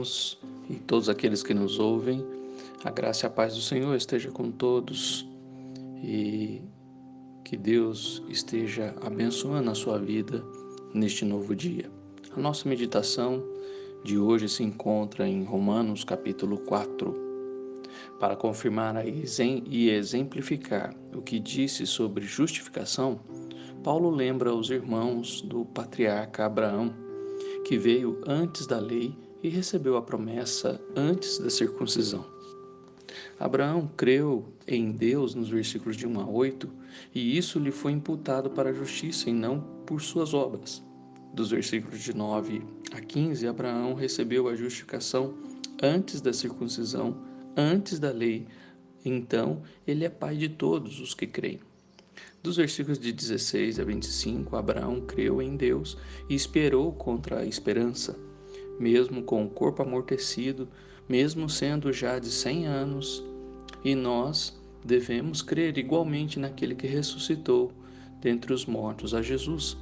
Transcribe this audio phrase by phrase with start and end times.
[0.00, 2.24] irmãos e todos aqueles que nos ouvem.
[2.84, 5.28] A graça e a paz do Senhor esteja com todos
[6.02, 6.62] e
[7.44, 10.42] que Deus esteja abençoando a sua vida
[10.94, 11.90] neste novo dia.
[12.34, 13.42] A nossa meditação
[14.04, 17.28] de hoje se encontra em Romanos capítulo 4.
[18.18, 23.20] Para confirmar e exemplificar o que disse sobre justificação,
[23.82, 26.94] Paulo lembra aos irmãos do patriarca Abraão,
[27.66, 32.24] que veio antes da lei e recebeu a promessa antes da circuncisão.
[33.38, 36.70] Abraão creu em Deus nos versículos de 1 a 8,
[37.14, 40.82] e isso lhe foi imputado para a justiça e não por suas obras.
[41.32, 45.34] Dos versículos de 9 a 15, Abraão recebeu a justificação
[45.82, 47.16] antes da circuncisão,
[47.56, 48.46] antes da lei,
[49.04, 51.60] então ele é pai de todos os que creem.
[52.42, 55.96] Dos versículos de 16 a 25, Abraão creu em Deus
[56.28, 58.18] e esperou contra a esperança,
[58.80, 60.66] mesmo com o corpo amortecido,
[61.06, 63.24] mesmo sendo já de 100 anos,
[63.84, 67.70] e nós devemos crer igualmente naquele que ressuscitou
[68.20, 69.76] dentre os mortos a Jesus.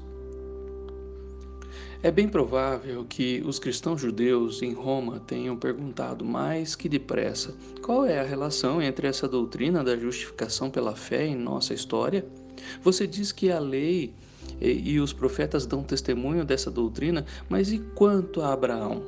[2.03, 8.05] É bem provável que os cristãos judeus em Roma tenham perguntado mais que depressa qual
[8.05, 12.25] é a relação entre essa doutrina da justificação pela fé em nossa história
[12.83, 14.15] você diz que a lei
[14.61, 19.03] e, e os profetas dão testemunho dessa doutrina, mas e quanto a Abraão?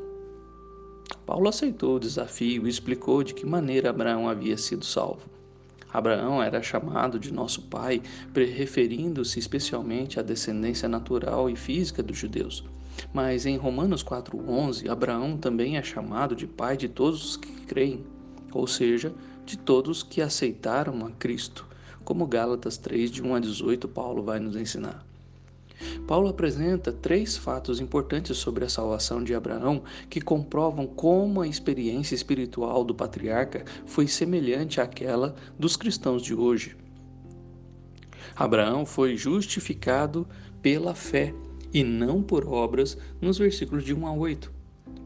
[1.26, 5.28] Paulo aceitou o desafio e explicou de que maneira Abraão havia sido salvo.
[5.92, 8.00] Abraão era chamado de nosso pai,
[8.34, 12.64] referindo-se especialmente à descendência natural e física dos judeus.
[13.12, 18.04] Mas em Romanos 4:11, Abraão também é chamado de pai de todos os que creem,
[18.52, 19.12] ou seja,
[19.44, 21.66] de todos que aceitaram a Cristo
[22.10, 25.06] como Gálatas 3, de 1 a 18, Paulo vai nos ensinar.
[26.06, 32.14] Paulo apresenta três fatos importantes sobre a salvação de Abraão que comprovam como a experiência
[32.14, 36.76] espiritual do patriarca foi semelhante àquela dos cristãos de hoje.
[38.36, 40.26] Abraão foi justificado
[40.62, 41.34] pela fé
[41.72, 44.52] e não por obras, nos versículos de 1 a 8.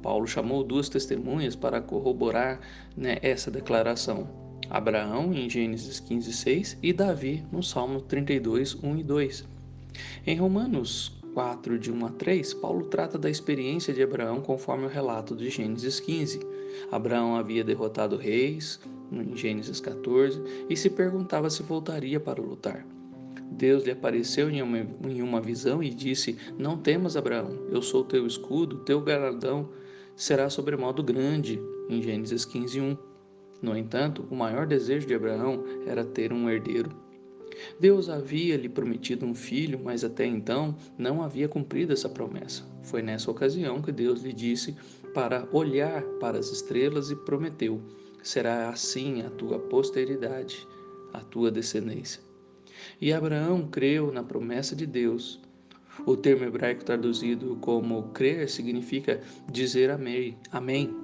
[0.02, 2.60] Paulo chamou duas testemunhas para corroborar
[2.96, 4.28] né, essa declaração.
[4.68, 9.53] Abraão em Gênesis 15, 6 e Davi no Salmo 32, 1 e 2.
[10.26, 14.88] Em Romanos 4, de 1 a 3, Paulo trata da experiência de Abraão conforme o
[14.88, 16.40] relato de Gênesis 15.
[16.90, 18.80] Abraão havia derrotado reis,
[19.12, 22.86] em Gênesis 14, e se perguntava se voltaria para lutar.
[23.50, 28.04] Deus lhe apareceu em uma, em uma visão e disse: Não temas, Abraão, eu sou
[28.04, 29.68] teu escudo, teu galardão
[30.16, 32.96] será sobremodo grande, em Gênesis 15, 1.
[33.62, 37.03] No entanto, o maior desejo de Abraão era ter um herdeiro.
[37.78, 42.64] Deus havia lhe prometido um filho, mas até então não havia cumprido essa promessa.
[42.82, 44.76] Foi nessa ocasião que Deus lhe disse
[45.12, 47.80] para olhar para as estrelas e prometeu:
[48.22, 50.66] será assim a tua posteridade,
[51.12, 52.20] a tua descendência.
[53.00, 55.40] E Abraão creu na promessa de Deus.
[56.04, 60.36] O termo hebraico traduzido como crer significa dizer amém.
[60.50, 61.03] Amém.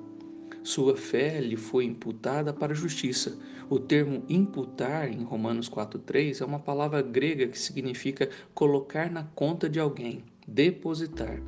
[0.62, 3.38] Sua fé lhe foi imputada para a justiça.
[3.68, 9.68] O termo imputar em Romanos 4:3 é uma palavra grega que significa colocar na conta
[9.68, 11.40] de alguém, depositar,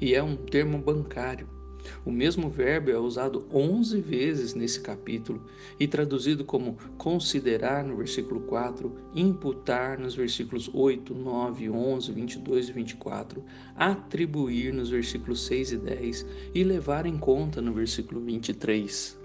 [0.00, 1.57] e é um termo bancário.
[2.04, 5.42] O mesmo verbo é usado 11 vezes nesse capítulo
[5.78, 12.72] e traduzido como considerar no versículo 4, imputar nos versículos 8, 9, 11, 22 e
[12.72, 13.44] 24,
[13.76, 19.18] atribuir nos versículos 6 e 10 e levar em conta no versículo 23.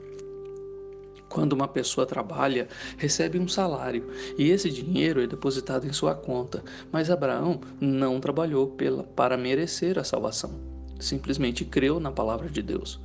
[1.29, 6.63] Quando uma pessoa trabalha, recebe um salário e esse dinheiro é depositado em sua conta,
[6.91, 10.72] mas Abraão não trabalhou pela, para merecer a salvação
[11.03, 12.99] simplesmente creu na palavra de Deus.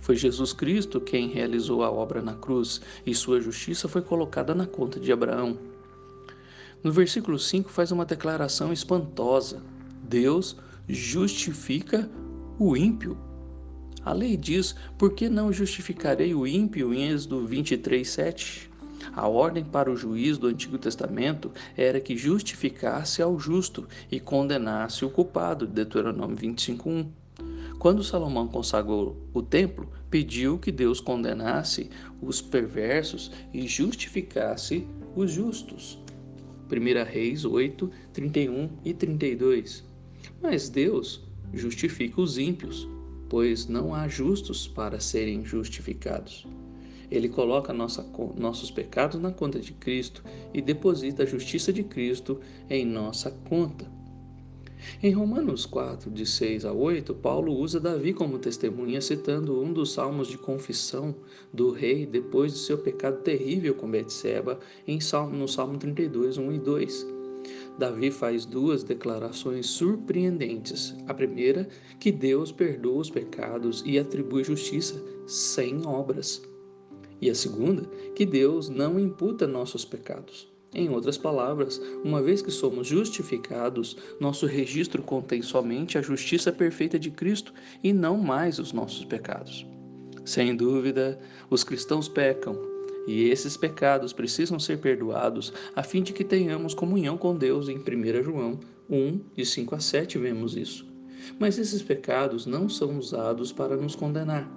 [0.00, 4.66] Foi Jesus Cristo quem realizou a obra na cruz e sua justiça foi colocada na
[4.66, 5.58] conta de Abraão.
[6.82, 9.62] No versículo 5 faz uma declaração espantosa:
[10.02, 10.56] Deus
[10.88, 12.10] justifica
[12.58, 13.18] o ímpio.
[14.02, 18.70] A lei diz: Por que não justificarei o ímpio em Êxodo 23, 7?
[19.12, 25.04] A ordem para o juiz do Antigo Testamento era que justificasse ao justo e condenasse
[25.04, 27.19] o culpado, Deuteronômio 25, 1.
[27.80, 31.88] Quando Salomão consagrou o templo, pediu que Deus condenasse
[32.20, 34.86] os perversos e justificasse
[35.16, 35.98] os justos.
[36.70, 39.82] 1 Reis 8, 31 e 32.
[40.42, 41.24] Mas Deus
[41.54, 42.86] justifica os ímpios,
[43.30, 46.46] pois não há justos para serem justificados.
[47.10, 48.06] Ele coloca nossa,
[48.36, 50.22] nossos pecados na conta de Cristo
[50.52, 53.99] e deposita a justiça de Cristo em nossa conta.
[55.02, 59.92] Em Romanos 4, de 6 a 8, Paulo usa Davi como testemunha, citando um dos
[59.92, 61.14] salmos de confissão
[61.52, 66.52] do rei depois do seu pecado terrível com Betseba, em salmo, no Salmo 32, 1
[66.52, 67.06] e 2.
[67.78, 70.94] Davi faz duas declarações surpreendentes.
[71.06, 71.68] A primeira,
[71.98, 76.42] que Deus perdoa os pecados e atribui justiça sem obras.
[77.20, 77.82] E a segunda,
[78.14, 80.49] que Deus não imputa nossos pecados.
[80.72, 86.98] Em outras palavras, uma vez que somos justificados, nosso registro contém somente a justiça perfeita
[86.98, 87.52] de Cristo
[87.82, 89.66] e não mais os nossos pecados.
[90.24, 91.18] Sem dúvida,
[91.48, 92.56] os cristãos pecam,
[93.06, 97.68] e esses pecados precisam ser perdoados a fim de que tenhamos comunhão com Deus.
[97.68, 100.86] Em 1 João 1, de 5 a 7, vemos isso.
[101.38, 104.48] Mas esses pecados não são usados para nos condenar.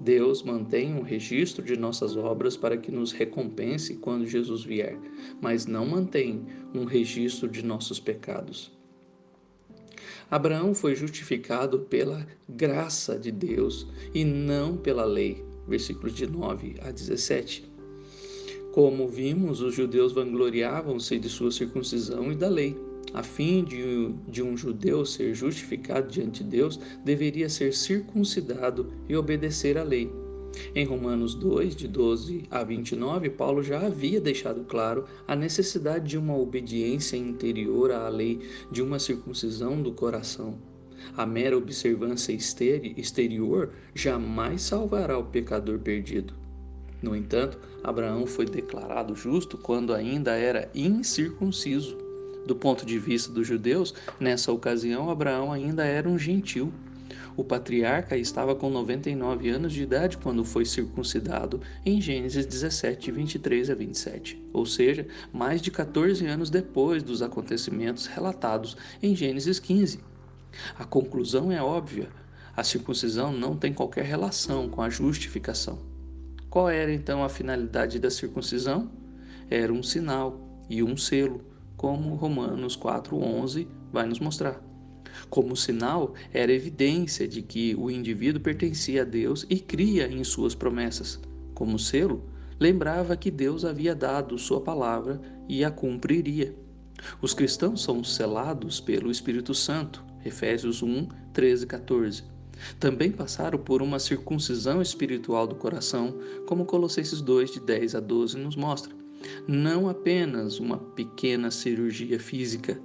[0.00, 4.98] Deus mantém um registro de nossas obras para que nos recompense quando Jesus vier,
[5.40, 8.72] mas não mantém um registro de nossos pecados.
[10.30, 15.44] Abraão foi justificado pela graça de Deus e não pela lei.
[15.66, 17.70] Versículos de 9 a 17.
[18.72, 24.42] Como vimos, os judeus vangloriavam-se de sua circuncisão e da lei a fim de, de
[24.42, 30.10] um judeu ser justificado diante de Deus, deveria ser circuncidado e obedecer à lei.
[30.74, 36.18] Em Romanos 2, de 12 a 29, Paulo já havia deixado claro a necessidade de
[36.18, 38.40] uma obediência interior à lei,
[38.70, 40.58] de uma circuncisão do coração.
[41.16, 46.34] A mera observância exterior jamais salvará o pecador perdido.
[47.00, 52.07] No entanto, Abraão foi declarado justo quando ainda era incircunciso.
[52.48, 56.72] Do ponto de vista dos judeus, nessa ocasião Abraão ainda era um gentil.
[57.36, 63.68] O patriarca estava com 99 anos de idade quando foi circuncidado, em Gênesis 17, 23
[63.68, 70.00] a 27, ou seja, mais de 14 anos depois dos acontecimentos relatados em Gênesis 15.
[70.78, 72.08] A conclusão é óbvia:
[72.56, 75.80] a circuncisão não tem qualquer relação com a justificação.
[76.48, 78.90] Qual era então a finalidade da circuncisão?
[79.50, 81.46] Era um sinal e um selo
[81.78, 84.60] como Romanos 4:11 vai nos mostrar.
[85.30, 90.54] Como sinal, era evidência de que o indivíduo pertencia a Deus e cria em suas
[90.56, 91.20] promessas.
[91.54, 92.24] Como selo,
[92.58, 96.54] lembrava que Deus havia dado sua palavra e a cumpriria.
[97.22, 102.24] Os cristãos são selados pelo Espírito Santo, Efésios 1, 13 e 14.
[102.80, 106.12] Também passaram por uma circuncisão espiritual do coração,
[106.44, 108.92] como Colossenses 2, de 10 a 12 nos mostra
[109.46, 112.80] não apenas uma pequena cirurgia física,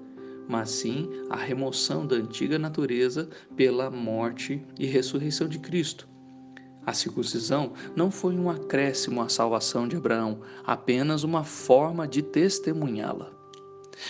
[0.48, 6.08] mas sim a remoção da antiga natureza pela morte e ressurreição de Cristo.
[6.86, 13.32] A circuncisão não foi um acréscimo à salvação de Abraão, apenas uma forma de testemunhá-la.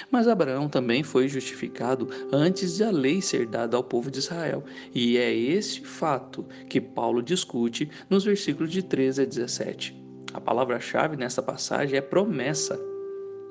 [0.10, 4.64] Mas Abraão também foi justificado antes de a lei ser dada ao povo de Israel,
[4.94, 10.03] e é esse fato que Paulo discute nos versículos de 13 a 17.
[10.34, 12.80] A palavra-chave nessa passagem é promessa.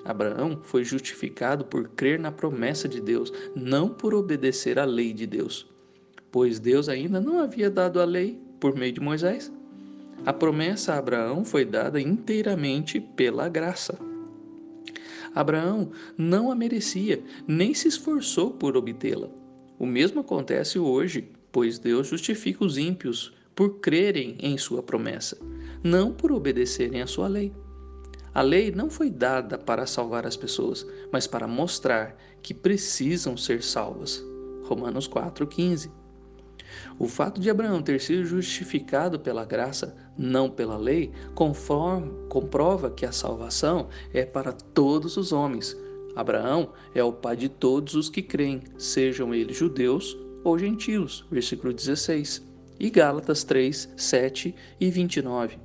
[0.04, 5.24] Abraão foi justificado por crer na promessa de Deus, não por obedecer à lei de
[5.24, 5.70] Deus,
[6.32, 9.52] pois Deus ainda não havia dado a lei por meio de Moisés.
[10.26, 13.96] A promessa a Abraão foi dada inteiramente pela graça.
[15.34, 19.28] Abraão não a merecia, nem se esforçou por obtê-la.
[19.78, 25.38] O mesmo acontece hoje, pois Deus justifica os ímpios por crerem em sua promessa,
[25.82, 27.52] não por obedecerem à sua lei.
[28.34, 33.62] A lei não foi dada para salvar as pessoas, mas para mostrar que precisam ser
[33.62, 34.24] salvas.
[34.64, 35.90] Romanos 4:15.
[36.98, 43.04] O fato de Abraão ter sido justificado pela graça, não pela lei, conforme, comprova que
[43.04, 45.76] a salvação é para todos os homens.
[46.16, 51.26] Abraão é o pai de todos os que creem, sejam eles judeus ou gentios.
[51.30, 52.51] Versículo 16
[52.82, 55.56] e Gálatas 3, 7 e 29.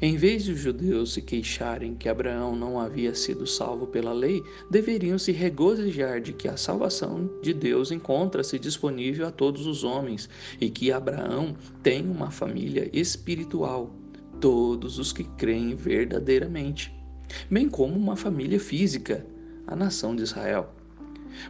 [0.00, 4.42] Em vez de os judeus se queixarem que Abraão não havia sido salvo pela lei,
[4.68, 10.28] deveriam se regozijar de que a salvação de Deus encontra-se disponível a todos os homens
[10.60, 11.54] e que Abraão
[11.84, 13.94] tem uma família espiritual,
[14.40, 16.92] todos os que creem verdadeiramente,
[17.48, 19.24] bem como uma família física,
[19.68, 20.81] a nação de Israel.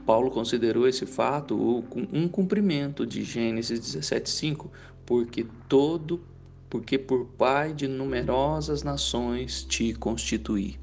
[0.07, 4.71] Paulo considerou esse fato um cumprimento de Gênesis 17:5,
[5.05, 6.21] porque todo
[6.69, 10.79] porque por pai de numerosas nações te constituí.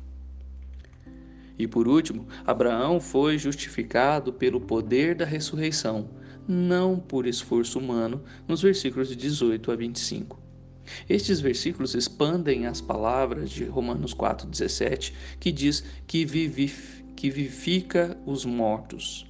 [1.58, 6.08] E por último, Abraão foi justificado pelo poder da ressurreição,
[6.48, 10.40] não por esforço humano, nos versículos de 18 a 25.
[11.10, 16.72] Estes versículos expandem as palavras de Romanos 4,17, que diz que vive
[17.20, 19.30] que vivifica os mortos.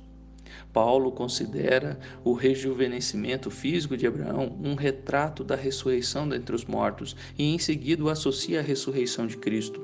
[0.71, 7.51] Paulo considera o rejuvenescimento físico de Abraão um retrato da ressurreição dentre os mortos e
[7.51, 9.81] em seguida associa à ressurreição de Cristo.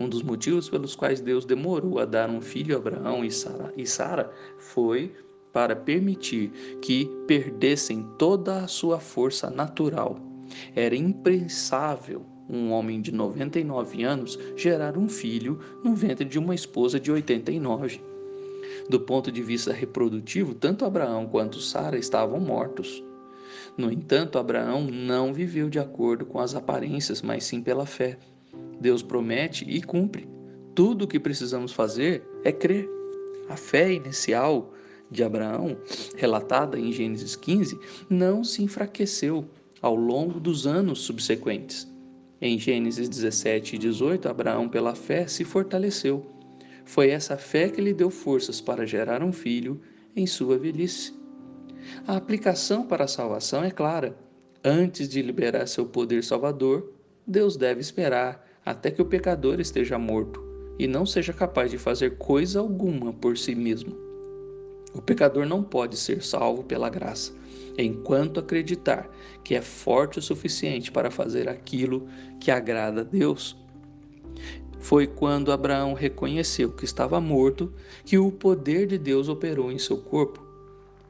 [0.00, 4.32] Um dos motivos pelos quais Deus demorou a dar um filho a Abraão e Sara
[4.58, 5.14] foi
[5.52, 10.18] para permitir que perdessem toda a sua força natural.
[10.74, 17.00] Era impensável um homem de 99 anos gerar um filho no ventre de uma esposa
[17.00, 18.00] de 89.
[18.88, 23.02] Do ponto de vista reprodutivo, tanto Abraão quanto Sara estavam mortos.
[23.76, 28.18] No entanto, Abraão não viveu de acordo com as aparências, mas sim pela fé.
[28.80, 30.28] Deus promete e cumpre.
[30.74, 32.88] Tudo o que precisamos fazer é crer.
[33.48, 34.72] A fé inicial
[35.10, 35.76] de Abraão,
[36.16, 37.78] relatada em Gênesis 15,
[38.08, 39.46] não se enfraqueceu
[39.80, 41.91] ao longo dos anos subsequentes.
[42.44, 46.26] Em Gênesis 17 e 18, Abraão, pela fé, se fortaleceu.
[46.84, 49.80] Foi essa fé que lhe deu forças para gerar um filho
[50.16, 51.14] em sua velhice.
[52.04, 54.18] A aplicação para a salvação é clara.
[54.64, 56.92] Antes de liberar seu poder salvador,
[57.24, 60.42] Deus deve esperar até que o pecador esteja morto
[60.80, 63.96] e não seja capaz de fazer coisa alguma por si mesmo.
[64.92, 67.32] O pecador não pode ser salvo pela graça,
[67.76, 69.10] enquanto acreditar
[69.42, 72.08] que é forte o suficiente para fazer aquilo
[72.40, 73.56] que agrada a Deus.
[74.78, 77.72] Foi quando Abraão reconheceu que estava morto
[78.04, 80.44] que o poder de Deus operou em seu corpo.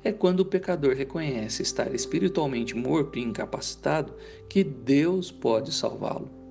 [0.04, 4.12] É quando o pecador reconhece estar espiritualmente morto e incapacitado
[4.49, 6.42] que Deus pode salvá-lo.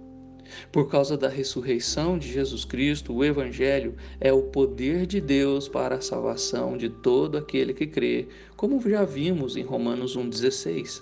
[0.72, 5.96] Por causa da ressurreição de Jesus Cristo, o Evangelho é o poder de Deus para
[5.96, 11.02] a salvação de todo aquele que crê, como já vimos em Romanos 1,16.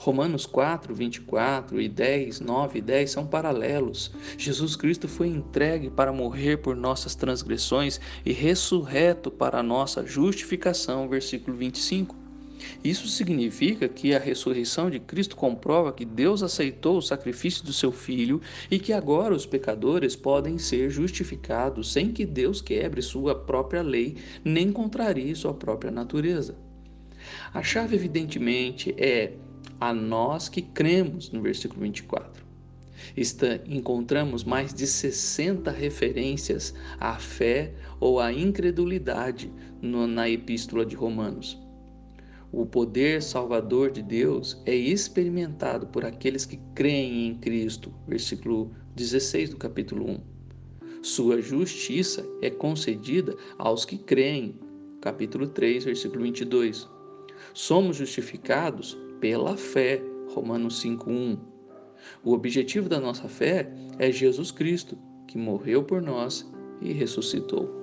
[0.00, 4.10] Romanos 4, 24 e 10, 9 e 10 são paralelos.
[4.38, 11.06] Jesus Cristo foi entregue para morrer por nossas transgressões e ressurreto para a nossa justificação,
[11.06, 12.19] versículo 25.
[12.82, 17.92] Isso significa que a ressurreição de Cristo comprova que Deus aceitou o sacrifício do seu
[17.92, 18.40] Filho
[18.70, 24.16] e que agora os pecadores podem ser justificados sem que Deus quebre sua própria lei
[24.44, 26.56] nem contrarie sua própria natureza.
[27.52, 29.32] A chave, evidentemente, é
[29.80, 32.44] a nós que cremos, no versículo 24.
[33.16, 39.50] Está, encontramos mais de 60 referências à fé ou à incredulidade
[39.80, 41.58] no, na Epístola de Romanos.
[42.52, 47.94] O poder salvador de Deus é experimentado por aqueles que creem em Cristo.
[48.08, 50.20] Versículo 16 do capítulo 1.
[51.00, 54.58] Sua justiça é concedida aos que creem.
[55.00, 56.88] Capítulo 3, versículo 22.
[57.54, 60.02] Somos justificados pela fé.
[60.34, 61.38] Romanos 5:1.
[62.24, 67.79] O objetivo da nossa fé é Jesus Cristo, que morreu por nós e ressuscitou.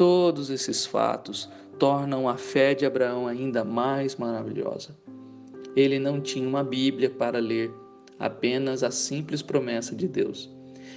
[0.00, 1.46] Todos esses fatos
[1.78, 4.96] tornam a fé de Abraão ainda mais maravilhosa.
[5.76, 7.70] Ele não tinha uma Bíblia para ler,
[8.18, 10.50] apenas a simples promessa de Deus.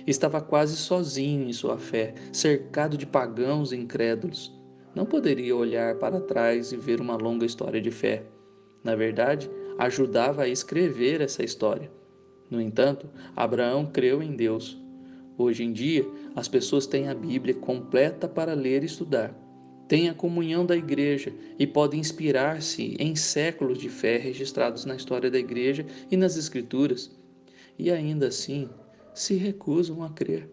[0.08, 4.58] Estava quase sozinho em sua fé, cercado de pagãos e incrédulos.
[4.96, 8.24] Não poderia olhar para trás e ver uma longa história de fé.
[8.86, 11.92] Na verdade, ajudava a escrever essa história.
[12.50, 14.82] No entanto, Abraão creu em Deus.
[15.38, 16.06] Hoje em dia,
[16.36, 19.44] as pessoas têm a Bíblia completa para ler e estudar
[19.88, 25.30] têm a comunhão da igreja e podem inspirar-se em séculos de fé registrados na história
[25.30, 27.12] da igreja e nas escrituras,
[27.78, 28.70] e ainda assim
[29.14, 30.50] se recusam a crer.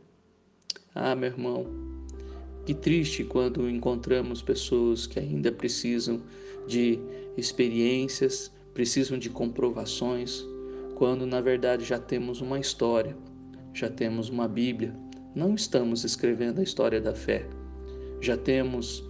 [0.95, 1.67] Ah, meu irmão,
[2.67, 6.23] que triste quando encontramos pessoas que ainda precisam
[6.67, 6.99] de
[7.37, 10.45] experiências, precisam de comprovações,
[10.97, 13.17] quando na verdade já temos uma história,
[13.73, 14.95] já temos uma Bíblia.
[15.35, 17.47] Não estamos escrevendo a história da fé.
[18.21, 19.09] Já temos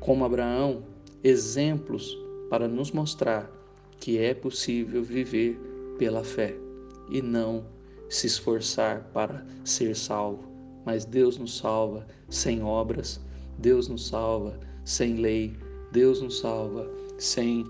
[0.00, 0.82] como Abraão,
[1.22, 2.16] exemplos
[2.48, 3.50] para nos mostrar
[4.00, 5.58] que é possível viver
[5.98, 6.56] pela fé
[7.10, 7.64] e não
[8.08, 10.44] se esforçar para ser salvo.
[10.84, 13.20] Mas Deus nos salva sem obras,
[13.58, 15.56] Deus nos salva sem lei,
[15.92, 17.66] Deus nos salva sem,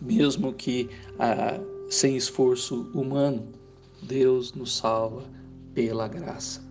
[0.00, 3.48] mesmo que ah, sem esforço humano,
[4.02, 5.22] Deus nos salva
[5.74, 6.69] pela graça.